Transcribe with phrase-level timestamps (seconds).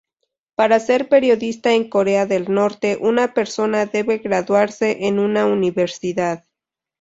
[0.55, 6.47] Para ser periodista en Corea del Norte, una persona debe graduarse en una universidad.